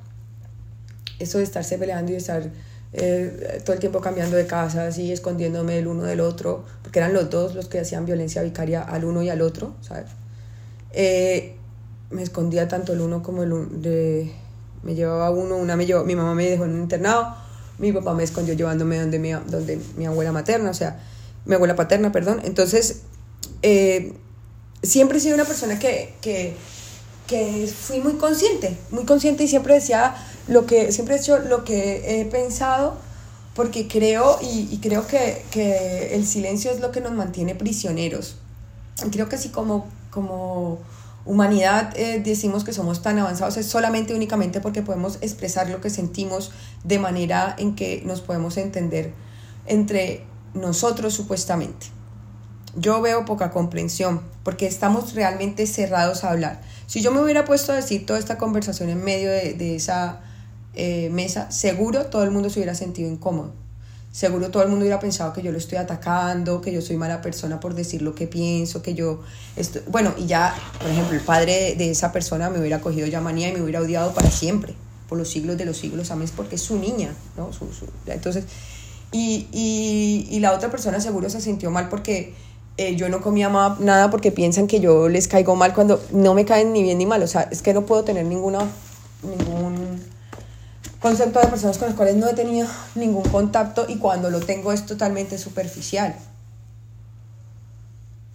Eso 1.19 1.39
de 1.39 1.45
estarse 1.45 1.79
peleando 1.79 2.13
y 2.13 2.17
estar 2.17 2.51
eh, 2.93 3.61
todo 3.65 3.75
el 3.75 3.81
tiempo 3.81 4.01
cambiando 4.01 4.37
de 4.37 4.47
casas 4.47 4.99
y 4.99 5.11
escondiéndome 5.11 5.79
el 5.79 5.89
uno 5.89 6.05
del 6.05 6.21
otro, 6.21 6.65
porque 6.83 7.01
eran 7.01 7.13
los 7.13 7.29
dos 7.29 7.55
los 7.55 7.67
que 7.67 7.81
hacían 7.81 8.07
violencia 8.07 8.43
vicaria 8.43 8.83
al 8.83 9.05
uno 9.05 9.23
y 9.23 9.29
al 9.31 9.43
otro, 9.43 9.75
¿sabes? 9.81 10.07
Eh, 10.93 11.57
me 12.11 12.23
escondía 12.23 12.69
tanto 12.69 12.93
el 12.93 13.01
uno 13.01 13.23
como 13.23 13.43
el 13.43 13.83
de, 13.83 14.33
me 14.85 14.95
llevaba 14.95 15.31
uno, 15.31 15.57
una 15.57 15.75
me 15.75 15.87
llevó, 15.87 16.05
mi 16.05 16.15
mamá 16.15 16.35
me 16.35 16.49
dejó 16.49 16.67
en 16.67 16.75
un 16.75 16.83
internado, 16.83 17.35
mi 17.79 17.93
papá 17.93 18.15
me 18.15 18.23
escondió 18.23 18.55
llevándome 18.55 19.01
donde 19.01 19.19
mi, 19.19 19.33
donde 19.33 19.81
mi 19.97 20.07
abuela 20.07 20.31
materna, 20.31 20.71
o 20.71 20.75
sea, 20.75 21.01
mi 21.45 21.55
abuela 21.55 21.77
paterna, 21.77 22.13
perdón. 22.13 22.41
Entonces, 22.45 23.03
eh, 23.63 24.15
siempre 24.83 25.19
he 25.19 25.21
sido 25.21 25.35
una 25.35 25.45
persona 25.45 25.79
que, 25.79 26.15
que, 26.21 26.55
que 27.27 27.67
fui 27.67 28.01
muy 28.01 28.15
consciente, 28.15 28.77
muy 28.91 29.05
consciente 29.05 29.45
y 29.45 29.49
siempre 29.49 29.75
decía 29.75 30.15
lo 30.49 30.67
que 30.67 30.93
siempre 30.93 31.17
he 31.17 31.19
hecho 31.19 31.39
lo 31.39 31.65
que 31.65 32.21
he 32.21 32.25
pensado 32.27 32.97
porque 33.55 33.87
creo 33.87 34.39
y, 34.43 34.79
creo 34.83 35.07
que, 35.07 35.45
que, 35.51 36.15
el 36.15 36.27
silencio 36.27 36.73
es 36.73 36.81
lo 36.81 36.91
que 36.91 37.01
nos 37.01 37.13
mantiene 37.13 37.55
prisioneros. 37.55 38.37
Creo 39.13 39.29
que 39.29 39.37
así 39.37 39.51
como, 39.51 39.87
como 40.11 40.81
humanidad 41.25 41.97
eh, 41.97 42.21
decimos 42.23 42.65
que 42.65 42.73
somos 42.73 43.01
tan 43.01 43.19
avanzados 43.19 43.57
es 43.57 43.67
solamente 43.67 44.15
únicamente 44.15 44.61
porque 44.61 44.83
podemos 44.83 45.19
expresar 45.21 45.71
lo 45.71 45.81
que 45.81 45.89
sentimos 45.89 46.51
de 46.83 46.99
manera 46.99 47.55
en 47.59 47.77
que 47.77 48.03
nos 48.05 48.21
podemos 48.21 48.57
entender 48.57 49.13
entre 49.67 50.25
nosotros 50.55 51.13
supuestamente. 51.13 51.87
Yo 52.77 53.01
veo 53.01 53.25
poca 53.25 53.51
comprensión 53.51 54.21
porque 54.43 54.67
estamos 54.67 55.15
realmente 55.15 55.67
cerrados 55.67 56.25
a 56.25 56.31
hablar. 56.31 56.61
Si 56.87 57.03
yo 57.03 57.13
me 57.13 57.21
hubiera 57.21 57.45
puesto 57.45 57.73
a 57.73 57.77
decir 57.77 58.07
toda 58.07 58.19
esta 58.19 58.39
conversación 58.39 58.89
en 58.89 59.03
medio 59.03 59.31
de, 59.31 59.55
de 59.55 59.77
esa 59.77 60.21
eh, 60.75 61.09
mesa, 61.11 61.51
seguro 61.51 62.07
todo 62.07 62.25
el 62.25 62.31
mundo 62.31 62.51
se 62.51 62.59
hubiera 62.59 62.75
sentido 62.75 63.09
incómodo. 63.11 63.53
Seguro 64.15 64.51
todo 64.51 64.63
el 64.63 64.69
mundo 64.69 64.85
hubiera 64.85 65.01
pensado 65.01 65.33
que 65.33 65.43
yo 65.43 65.51
lo 65.51 65.59
estoy 65.59 65.79
atacando, 65.79 66.61
que 66.61 66.73
yo 66.73 66.81
soy 66.81 66.97
mala 66.97 67.21
persona 67.21 67.59
por 67.59 67.75
decir 67.75 68.01
lo 68.01 68.15
que 68.15 68.29
pienso, 68.29 68.81
que 68.81 68.95
yo... 68.95 69.23
Estoy... 69.57 69.83
Bueno, 69.89 70.15
y 70.17 70.27
ya, 70.27 70.55
por 70.81 70.89
ejemplo, 70.89 71.17
el 71.17 71.21
padre 71.21 71.75
de 71.77 71.91
esa 71.91 72.13
persona 72.13 72.49
me 72.49 72.61
hubiera 72.61 72.81
cogido 72.81 73.09
ya 73.09 73.21
manía 73.21 73.49
y 73.49 73.53
me 73.55 73.63
hubiera 73.63 73.81
odiado 73.81 74.15
para 74.15 74.31
siempre, 74.31 74.75
por 75.09 75.19
los 75.19 75.29
siglos 75.29 75.57
de 75.57 75.65
los 75.65 75.77
siglos, 75.77 76.07
¿sabes? 76.07 76.31
Porque 76.31 76.55
es 76.55 76.63
su 76.63 76.79
niña, 76.79 77.13
¿no? 77.37 77.51
Entonces, 78.07 78.45
y, 79.17 80.27
y, 80.29 80.41
la 80.41 80.53
otra 80.53 80.73
persona 80.73 81.01
seguro 81.01 81.31
se 81.31 81.41
sintió 81.41 81.71
mal 81.71 81.89
porque 81.89 82.35
eh, 82.77 82.97
yo 82.97 83.09
no 83.09 83.21
comía 83.21 83.49
nada 83.49 84.11
porque 84.11 84.33
piensan 84.33 84.67
que 84.67 84.81
yo 84.81 85.09
les 85.09 85.29
caigo 85.29 85.55
mal 85.55 85.73
cuando 85.73 86.03
no 86.11 86.35
me 86.35 86.45
caen 86.45 86.73
ni 86.73 86.83
bien 86.83 86.99
ni 86.99 87.07
mal. 87.07 87.23
O 87.23 87.29
sea, 87.29 87.43
es 87.43 87.63
que 87.63 87.73
no 87.73 87.87
puedo 87.87 88.03
tener 88.03 88.27
ninguna, 88.27 88.59
ningún 89.23 90.03
concepto 90.99 91.39
de 91.39 91.47
personas 91.47 91.79
con 91.79 91.87
las 91.87 91.97
cuales 91.97 92.17
no 92.17 92.29
he 92.29 92.35
tenido 92.35 92.67
ningún 92.97 93.23
contacto 93.23 93.87
y 93.89 93.99
cuando 93.99 94.31
lo 94.31 94.41
tengo 94.41 94.73
es 94.73 94.85
totalmente 94.85 95.39
superficial. 95.39 96.17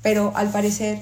Pero 0.01 0.31
al 0.33 0.49
parecer 0.49 1.01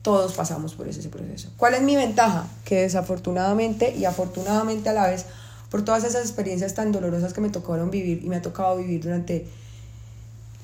todos 0.00 0.32
pasamos 0.32 0.72
por 0.72 0.88
ese 0.88 1.06
proceso. 1.10 1.50
¿Cuál 1.58 1.74
es 1.74 1.82
mi 1.82 1.96
ventaja? 1.96 2.46
Que 2.64 2.80
desafortunadamente 2.80 3.94
y 3.94 4.06
afortunadamente 4.06 4.88
a 4.88 4.94
la 4.94 5.06
vez, 5.06 5.26
por 5.70 5.84
todas 5.84 6.04
esas 6.04 6.22
experiencias 6.22 6.74
tan 6.74 6.92
dolorosas 6.92 7.32
que 7.32 7.40
me 7.40 7.50
tocaron 7.50 7.90
vivir 7.90 8.22
y 8.24 8.28
me 8.28 8.36
ha 8.36 8.42
tocado 8.42 8.76
vivir 8.76 9.02
durante 9.02 9.46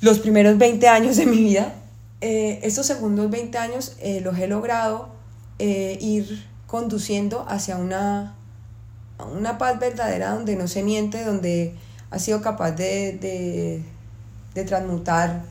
los 0.00 0.18
primeros 0.18 0.58
20 0.58 0.88
años 0.88 1.16
de 1.16 1.26
mi 1.26 1.38
vida, 1.38 1.74
eh, 2.20 2.60
estos 2.62 2.86
segundos 2.86 3.30
20 3.30 3.56
años 3.58 3.96
eh, 4.00 4.20
los 4.20 4.38
he 4.38 4.46
logrado 4.46 5.08
eh, 5.58 5.96
ir 6.00 6.44
conduciendo 6.66 7.46
hacia 7.48 7.76
una 7.76 8.36
una 9.18 9.58
paz 9.58 9.78
verdadera 9.78 10.34
donde 10.34 10.56
no 10.56 10.68
se 10.68 10.82
miente, 10.82 11.24
donde 11.24 11.74
ha 12.10 12.18
sido 12.18 12.42
capaz 12.42 12.72
de, 12.72 13.82
transmutar 14.66 15.42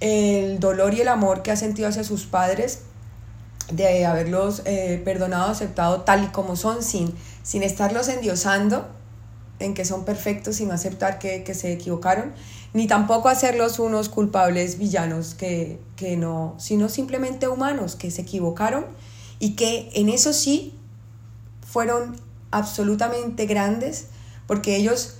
el 0.00 0.60
dolor 0.60 0.94
y 0.94 1.00
el 1.00 1.08
amor 1.08 1.42
que 1.42 1.50
ha 1.50 1.56
sentido 1.56 1.88
hacia 1.88 2.04
sus 2.04 2.26
padres, 2.26 2.82
de 3.70 4.06
haberlos 4.06 4.62
eh, 4.64 5.00
perdonado, 5.04 5.50
aceptado 5.50 6.02
tal 6.02 6.24
y 6.24 6.26
como 6.28 6.56
son, 6.56 6.82
sin, 6.82 7.14
sin 7.42 7.62
estarlos 7.62 8.08
endiosando 8.08 8.88
en 9.58 9.74
que 9.74 9.84
son 9.84 10.04
perfectos, 10.04 10.56
sin 10.56 10.70
aceptar 10.72 11.18
que, 11.18 11.54
se 11.54 11.72
equivocaron, 11.72 12.32
ni 12.72 12.86
tampoco 12.86 13.28
hacerlos 13.28 13.78
unos 13.78 14.08
culpables 14.08 14.78
villanos 14.78 15.34
que, 15.34 15.78
que 15.96 16.16
no, 16.16 16.54
sino 16.58 16.88
simplemente 16.88 17.48
humanos 17.48 17.94
que 17.94 18.10
se 18.10 18.22
equivocaron 18.22 18.86
y 19.38 19.54
que 19.54 19.90
en 19.94 20.08
eso 20.08 20.32
sí 20.32 20.78
fueron 21.66 22.16
absolutamente 22.50 23.46
grandes 23.46 24.08
porque 24.46 24.76
ellos 24.76 25.16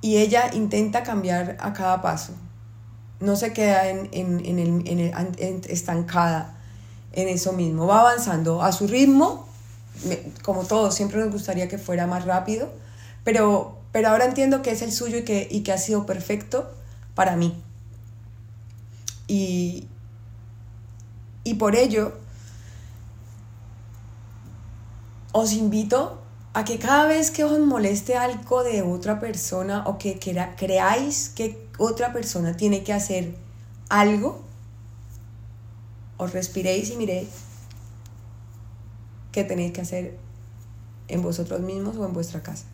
y 0.00 0.18
ella 0.18 0.50
intenta 0.52 1.02
cambiar 1.02 1.56
a 1.60 1.72
cada 1.72 2.02
paso. 2.02 2.32
No 3.20 3.34
se 3.34 3.52
queda 3.52 3.88
en, 3.88 4.08
el, 4.12 5.64
estancada 5.68 6.57
en 7.12 7.28
eso 7.28 7.52
mismo. 7.52 7.86
Va 7.86 8.00
avanzando 8.00 8.62
a 8.62 8.72
su 8.72 8.86
ritmo, 8.86 9.48
como 10.42 10.64
todos, 10.64 10.94
siempre 10.94 11.20
nos 11.20 11.32
gustaría 11.32 11.68
que 11.68 11.78
fuera 11.78 12.06
más 12.06 12.24
rápido, 12.24 12.70
pero, 13.24 13.78
pero 13.92 14.08
ahora 14.08 14.24
entiendo 14.24 14.62
que 14.62 14.70
es 14.70 14.82
el 14.82 14.92
suyo 14.92 15.18
y 15.18 15.24
que, 15.24 15.48
y 15.50 15.62
que 15.62 15.72
ha 15.72 15.78
sido 15.78 16.06
perfecto 16.06 16.70
para 17.14 17.36
mí. 17.36 17.60
Y, 19.26 19.86
y 21.44 21.54
por 21.54 21.76
ello 21.76 22.12
os 25.32 25.52
invito 25.52 26.18
a 26.54 26.64
que 26.64 26.78
cada 26.78 27.06
vez 27.06 27.30
que 27.30 27.44
os 27.44 27.58
moleste 27.58 28.16
algo 28.16 28.64
de 28.64 28.82
otra 28.82 29.20
persona 29.20 29.84
o 29.86 29.98
que 29.98 30.18
creáis 30.18 31.28
que 31.28 31.68
otra 31.78 32.12
persona 32.12 32.56
tiene 32.56 32.82
que 32.82 32.92
hacer 32.92 33.34
algo, 33.88 34.42
os 36.18 36.32
respiréis 36.32 36.90
y 36.90 36.96
miréis 36.96 37.28
qué 39.32 39.44
tenéis 39.44 39.72
que 39.72 39.80
hacer 39.80 40.18
en 41.08 41.22
vosotros 41.22 41.60
mismos 41.60 41.96
o 41.96 42.04
en 42.04 42.12
vuestra 42.12 42.42
casa. 42.42 42.66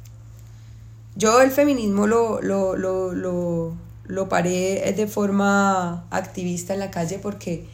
Yo 1.14 1.40
el 1.40 1.52
feminismo 1.52 2.08
lo, 2.08 2.40
lo, 2.40 2.76
lo, 2.76 3.12
lo, 3.12 3.76
lo 4.04 4.28
paré 4.28 4.92
de 4.96 5.06
forma 5.06 6.06
activista 6.10 6.74
en 6.74 6.80
la 6.80 6.90
calle 6.90 7.20
porque 7.20 7.68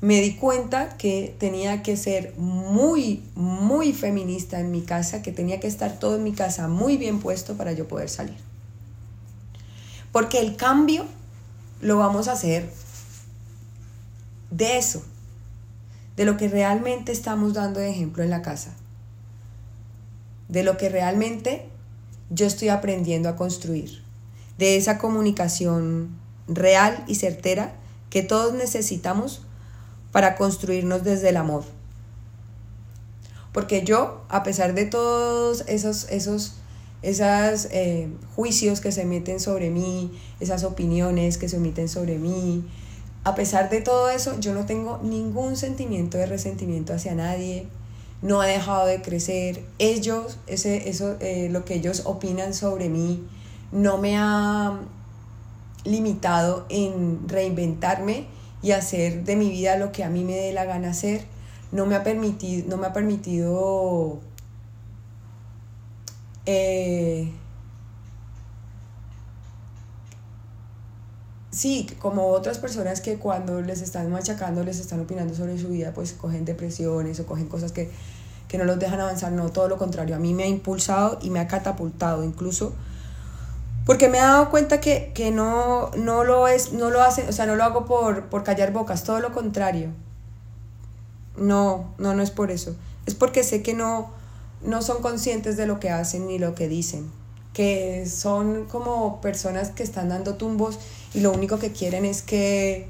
me 0.00 0.20
di 0.20 0.34
cuenta 0.34 0.96
que 0.96 1.34
tenía 1.38 1.82
que 1.82 1.96
ser 1.96 2.34
muy, 2.36 3.22
muy 3.34 3.92
feminista 3.92 4.60
en 4.60 4.70
mi 4.70 4.82
casa, 4.82 5.22
que 5.22 5.32
tenía 5.32 5.58
que 5.60 5.66
estar 5.66 5.98
todo 5.98 6.16
en 6.16 6.24
mi 6.24 6.32
casa 6.32 6.68
muy 6.68 6.96
bien 6.96 7.20
puesto 7.20 7.56
para 7.56 7.72
yo 7.72 7.88
poder 7.88 8.08
salir. 8.08 8.36
Porque 10.12 10.40
el 10.40 10.56
cambio 10.56 11.04
lo 11.80 11.98
vamos 11.98 12.28
a 12.28 12.32
hacer 12.32 12.70
de 14.50 14.78
eso, 14.78 15.02
de 16.16 16.24
lo 16.24 16.36
que 16.36 16.48
realmente 16.48 17.12
estamos 17.12 17.54
dando 17.54 17.80
de 17.80 17.90
ejemplo 17.90 18.22
en 18.22 18.30
la 18.30 18.42
casa, 18.42 18.74
de 20.48 20.62
lo 20.62 20.76
que 20.76 20.88
realmente 20.88 21.68
yo 22.30 22.46
estoy 22.46 22.68
aprendiendo 22.70 23.28
a 23.28 23.36
construir, 23.36 24.02
de 24.58 24.76
esa 24.76 24.98
comunicación 24.98 26.16
real 26.48 27.04
y 27.06 27.16
certera 27.16 27.74
que 28.10 28.22
todos 28.22 28.54
necesitamos 28.54 29.42
para 30.12 30.36
construirnos 30.36 31.04
desde 31.04 31.28
el 31.28 31.36
amor. 31.36 31.64
Porque 33.52 33.84
yo, 33.84 34.24
a 34.28 34.42
pesar 34.42 34.74
de 34.74 34.84
todos 34.84 35.64
esos, 35.66 36.08
esos, 36.10 36.54
esos 37.02 37.68
eh, 37.70 38.08
juicios 38.34 38.80
que 38.80 38.92
se 38.92 39.04
meten 39.04 39.40
sobre 39.40 39.70
mí, 39.70 40.12
esas 40.40 40.64
opiniones 40.64 41.38
que 41.38 41.48
se 41.48 41.56
emiten 41.56 41.88
sobre 41.88 42.18
mí, 42.18 42.64
a 43.26 43.34
pesar 43.34 43.70
de 43.70 43.80
todo 43.80 44.08
eso, 44.08 44.38
yo 44.38 44.54
no 44.54 44.66
tengo 44.66 45.00
ningún 45.02 45.56
sentimiento 45.56 46.16
de 46.16 46.26
resentimiento 46.26 46.94
hacia 46.94 47.12
nadie, 47.16 47.66
no 48.22 48.40
ha 48.40 48.46
dejado 48.46 48.86
de 48.86 49.02
crecer. 49.02 49.64
Ellos, 49.80 50.38
ese, 50.46 50.88
eso, 50.88 51.16
eh, 51.18 51.48
lo 51.50 51.64
que 51.64 51.74
ellos 51.74 52.02
opinan 52.04 52.54
sobre 52.54 52.88
mí, 52.88 53.26
no 53.72 53.98
me 53.98 54.16
ha 54.16 54.78
limitado 55.82 56.66
en 56.68 57.28
reinventarme 57.28 58.28
y 58.62 58.70
hacer 58.70 59.24
de 59.24 59.34
mi 59.34 59.50
vida 59.50 59.76
lo 59.76 59.90
que 59.90 60.04
a 60.04 60.08
mí 60.08 60.22
me 60.22 60.36
dé 60.36 60.52
la 60.52 60.64
gana 60.64 60.90
hacer. 60.90 61.24
No 61.72 61.84
me 61.84 61.96
ha 61.96 62.04
permitido, 62.04 62.68
no 62.68 62.76
me 62.76 62.86
ha 62.86 62.92
permitido 62.92 64.20
eh, 66.46 67.32
sí, 71.56 71.88
como 71.98 72.28
otras 72.28 72.58
personas 72.58 73.00
que 73.00 73.16
cuando 73.16 73.62
les 73.62 73.80
están 73.80 74.10
machacando, 74.10 74.62
les 74.62 74.78
están 74.78 75.00
opinando 75.00 75.34
sobre 75.34 75.58
su 75.58 75.68
vida, 75.68 75.92
pues 75.94 76.12
cogen 76.12 76.44
depresiones 76.44 77.18
o 77.20 77.26
cogen 77.26 77.46
cosas 77.48 77.72
que, 77.72 77.90
que 78.46 78.58
no 78.58 78.64
los 78.64 78.78
dejan 78.78 79.00
avanzar. 79.00 79.32
No, 79.32 79.50
todo 79.50 79.68
lo 79.68 79.78
contrario. 79.78 80.14
A 80.14 80.18
mí 80.18 80.34
me 80.34 80.44
ha 80.44 80.48
impulsado 80.48 81.18
y 81.22 81.30
me 81.30 81.40
ha 81.40 81.48
catapultado 81.48 82.22
incluso 82.24 82.74
porque 83.86 84.08
me 84.08 84.18
he 84.18 84.20
dado 84.20 84.50
cuenta 84.50 84.80
que, 84.80 85.30
no, 85.32 85.92
no 85.96 86.24
lo 86.24 86.48
es, 86.48 86.72
no 86.72 86.90
lo 86.90 87.02
hace, 87.02 87.28
o 87.28 87.32
sea, 87.32 87.46
no 87.46 87.54
lo 87.54 87.62
hago 87.62 87.86
por, 87.86 88.24
por 88.24 88.42
callar 88.42 88.72
bocas, 88.72 89.04
todo 89.04 89.20
lo 89.20 89.32
contrario. 89.32 89.90
No, 91.36 91.94
no, 91.96 92.12
no 92.12 92.20
es 92.20 92.32
por 92.32 92.50
eso. 92.50 92.74
Es 93.06 93.14
porque 93.14 93.44
sé 93.44 93.62
que 93.62 93.74
no, 93.74 94.10
no 94.60 94.82
son 94.82 95.00
conscientes 95.02 95.56
de 95.56 95.68
lo 95.68 95.78
que 95.78 95.90
hacen 95.90 96.26
ni 96.26 96.40
lo 96.40 96.56
que 96.56 96.66
dicen. 96.66 97.08
Que 97.52 98.06
son 98.06 98.64
como 98.64 99.20
personas 99.20 99.70
que 99.70 99.84
están 99.84 100.08
dando 100.08 100.34
tumbos 100.34 100.80
y 101.16 101.20
lo 101.20 101.32
único 101.32 101.58
que 101.58 101.72
quieren 101.72 102.04
es 102.04 102.20
que 102.20 102.86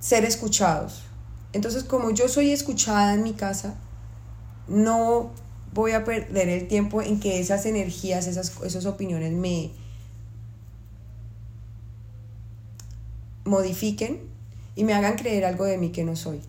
ser 0.00 0.24
escuchados. 0.26 1.02
Entonces, 1.54 1.82
como 1.82 2.10
yo 2.10 2.28
soy 2.28 2.50
escuchada 2.50 3.14
en 3.14 3.22
mi 3.22 3.32
casa, 3.32 3.74
no 4.68 5.30
voy 5.72 5.92
a 5.92 6.04
perder 6.04 6.50
el 6.50 6.68
tiempo 6.68 7.00
en 7.00 7.20
que 7.20 7.40
esas 7.40 7.64
energías, 7.64 8.26
esas, 8.26 8.52
esas 8.62 8.84
opiniones 8.84 9.32
me 9.32 9.70
modifiquen 13.46 14.20
y 14.74 14.84
me 14.84 14.92
hagan 14.92 15.16
creer 15.16 15.46
algo 15.46 15.64
de 15.64 15.78
mí 15.78 15.90
que 15.90 16.04
no 16.04 16.16
soy. 16.16 16.42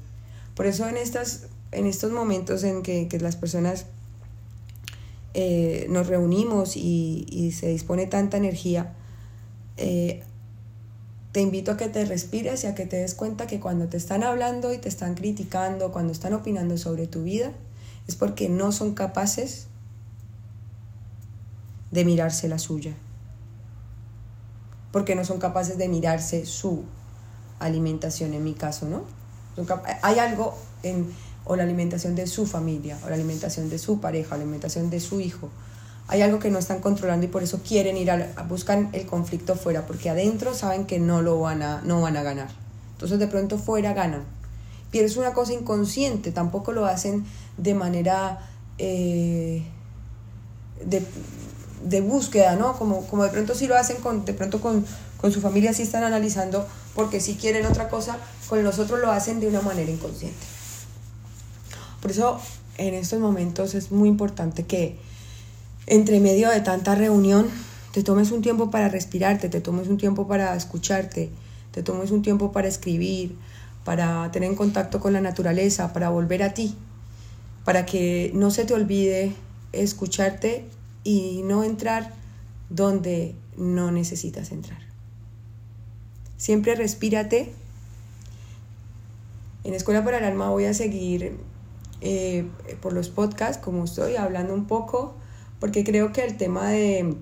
Por 0.53 0.65
eso 0.65 0.85
en, 0.89 0.97
estas, 0.97 1.47
en 1.71 1.85
estos 1.85 2.11
momentos 2.11 2.65
en 2.65 2.83
que, 2.83 3.07
las 3.21 3.37
personas 3.37 3.85
eh, 5.33 5.87
nos 5.89 6.07
reunimos 6.07 6.75
y, 6.75 7.53
se 7.55 7.69
dispone 7.69 8.05
tanta 8.05 8.35
energía, 8.35 8.96
eh, 9.77 10.23
te 11.31 11.41
invito 11.41 11.71
a 11.71 11.77
que 11.77 11.87
te 11.87 12.03
respires 12.05 12.63
y 12.63 12.67
a 12.67 12.75
que 12.75 12.85
te 12.85 12.97
des 12.97 13.13
cuenta 13.13 13.47
que 13.47 13.59
cuando 13.59 13.87
te 13.87 13.97
están 13.97 14.23
hablando 14.23 14.73
y 14.73 14.77
te 14.77 14.89
están 14.89 15.15
criticando, 15.15 15.91
cuando 15.91 16.11
están 16.11 16.33
opinando 16.33 16.77
sobre 16.77 17.07
tu 17.07 17.23
vida, 17.23 17.51
es 18.07 18.15
porque 18.15 18.49
no 18.49 18.71
son 18.71 18.93
capaces 18.93 19.67
de 21.91 22.05
mirarse 22.05 22.47
la 22.47 22.59
suya. 22.59 22.93
Porque 24.91 25.15
no 25.15 25.25
son 25.25 25.39
capaces 25.39 25.77
de 25.77 25.87
mirarse 25.87 26.45
su 26.45 26.83
alimentación, 27.59 28.33
en 28.33 28.43
mi 28.43 28.53
caso, 28.53 28.87
¿no? 28.87 29.03
Hay 30.01 30.19
algo 30.19 30.57
en 30.83 31.11
o 31.47 31.55
la 31.55 31.63
alimentación 31.63 32.15
de 32.15 32.27
su 32.27 32.45
familia, 32.45 32.97
o 33.05 33.09
la 33.09 33.15
alimentación 33.15 33.69
de 33.69 33.79
su 33.79 34.01
pareja, 34.01 34.35
o 34.35 34.37
la 34.37 34.43
alimentación 34.43 34.89
de 34.89 34.99
su 34.99 35.21
hijo. 35.21 35.49
Hay 36.09 36.21
algo 36.21 36.39
que 36.39 36.49
no 36.49 36.57
están 36.57 36.79
controlando 36.79 37.25
y 37.25 37.29
por 37.29 37.43
eso 37.43 37.61
quieren 37.67 37.97
ir 37.97 38.11
a, 38.11 38.43
buscar 38.47 38.87
el 38.93 39.05
conflicto 39.05 39.55
fuera, 39.55 39.85
porque 39.85 40.09
adentro 40.09 40.53
saben 40.53 40.85
que 40.85 40.99
no 40.99 41.21
lo 41.21 41.39
van 41.39 41.61
a, 41.61 41.81
no 41.81 42.01
van 42.01 42.15
a 42.15 42.23
ganar. 42.23 42.47
Entonces 42.93 43.19
de 43.19 43.27
pronto 43.27 43.57
fuera 43.57 43.93
ganan. 43.93 44.23
Pero 44.91 45.05
es 45.05 45.17
una 45.17 45.33
cosa 45.33 45.51
inconsciente, 45.51 46.31
tampoco 46.31 46.71
lo 46.71 46.85
hacen 46.85 47.25
de 47.57 47.73
manera 47.73 48.39
eh, 48.77 49.63
de, 50.85 52.01
búsqueda, 52.01 52.55
¿no? 52.55 52.77
Como, 52.77 53.05
como 53.07 53.23
de 53.23 53.29
pronto 53.29 53.53
sí 53.53 53.67
lo 53.67 53.75
hacen 53.75 53.97
con, 53.97 54.23
de 54.23 54.33
pronto 54.33 54.61
con, 54.61 54.85
su 55.31 55.41
familia, 55.41 55.73
sí 55.73 55.81
están 55.81 56.03
analizando 56.03 56.65
porque 56.95 57.19
si 57.19 57.35
quieren 57.35 57.65
otra 57.65 57.89
cosa, 57.89 58.17
con 58.47 58.63
los 58.63 58.79
otros 58.79 59.01
lo 59.01 59.11
hacen 59.11 59.41
de 59.41 59.47
una 59.47 59.61
manera 59.61 59.91
inconsciente. 59.91 60.37
Por 62.01 62.11
eso 62.11 62.39
en 62.77 62.93
estos 62.93 63.19
momentos 63.19 63.75
es 63.75 63.91
muy 63.91 64.07
importante 64.07 64.65
que 64.65 64.97
entre 65.87 66.19
medio 66.19 66.49
de 66.49 66.61
tanta 66.61 66.95
reunión 66.95 67.47
te 67.93 68.03
tomes 68.03 68.31
un 68.31 68.41
tiempo 68.41 68.69
para 68.69 68.89
respirarte, 68.89 69.49
te 69.49 69.61
tomes 69.61 69.87
un 69.87 69.97
tiempo 69.97 70.27
para 70.27 70.55
escucharte, 70.55 71.31
te 71.71 71.81
tomes 71.81 72.11
un 72.11 72.21
tiempo 72.21 72.51
para 72.51 72.67
escribir, 72.67 73.35
para 73.83 74.29
tener 74.31 74.49
en 74.49 74.55
contacto 74.55 74.99
con 74.99 75.13
la 75.13 75.21
naturaleza, 75.21 75.93
para 75.93 76.09
volver 76.09 76.43
a 76.43 76.53
ti, 76.53 76.75
para 77.65 77.85
que 77.85 78.31
no 78.35 78.51
se 78.51 78.65
te 78.65 78.73
olvide 78.73 79.33
escucharte 79.71 80.65
y 81.03 81.41
no 81.43 81.63
entrar 81.63 82.13
donde 82.69 83.33
no 83.55 83.91
necesitas 83.91 84.51
entrar. 84.51 84.79
Siempre 86.37 86.75
respírate. 86.75 87.51
En 89.63 89.73
Escuela 89.73 90.03
para 90.03 90.19
el 90.19 90.25
Alma 90.25 90.49
voy 90.49 90.65
a 90.65 90.73
seguir 90.73 91.37
eh, 92.01 92.45
por 92.81 92.93
los 92.93 93.09
podcasts, 93.09 93.57
como 93.57 93.85
estoy, 93.85 94.17
hablando 94.17 94.53
un 94.53 94.67
poco, 94.67 95.15
porque 95.59 95.83
creo 95.83 96.11
que 96.13 96.23
el 96.23 96.37
tema 96.37 96.69
de, 96.69 97.15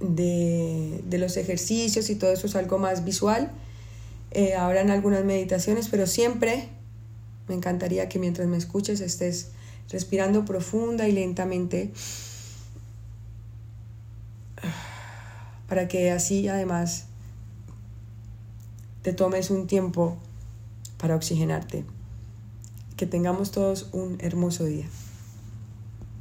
de, 0.00 1.02
de 1.04 1.18
los 1.18 1.36
ejercicios 1.36 2.10
y 2.10 2.16
todo 2.16 2.32
eso 2.32 2.46
es 2.46 2.56
algo 2.56 2.78
más 2.78 3.04
visual 3.04 3.52
eh, 4.34 4.54
habrán 4.54 4.90
algunas 4.90 5.24
meditaciones, 5.24 5.86
pero 5.88 6.08
siempre 6.08 6.68
me 7.46 7.54
encantaría 7.54 8.08
que 8.08 8.18
mientras 8.18 8.48
me 8.48 8.56
escuches 8.56 9.00
estés 9.00 9.50
respirando 9.90 10.44
profunda 10.44 11.06
y 11.06 11.12
lentamente 11.12 11.92
para 15.68 15.86
que 15.86 16.10
así 16.10 16.48
además 16.48 17.06
te 19.02 19.12
tomes 19.12 19.50
un 19.50 19.68
tiempo 19.68 20.16
para 20.98 21.14
oxigenarte. 21.14 21.84
Que 22.96 23.06
tengamos 23.06 23.52
todos 23.52 23.88
un 23.92 24.18
hermoso 24.20 24.64
día. 24.64 24.86